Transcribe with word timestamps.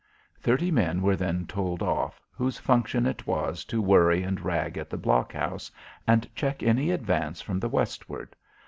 Thirty 0.39 0.71
men 0.71 1.03
were 1.03 1.15
then 1.15 1.45
told 1.45 1.83
off, 1.83 2.19
whose 2.31 2.57
function 2.57 3.05
it 3.05 3.27
was 3.27 3.63
to 3.65 3.83
worry 3.83 4.23
and 4.23 4.41
rag 4.41 4.75
at 4.75 4.89
the 4.89 4.97
blockhouse, 4.97 5.69
and 6.07 6.27
check 6.33 6.63
any 6.63 6.89
advance 6.89 7.39
from 7.39 7.59
the 7.59 7.69
westward. 7.69 8.35